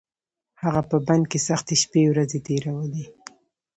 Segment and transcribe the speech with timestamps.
[0.61, 3.05] هغه په بند کې سختې شپې ورځې تېرولې.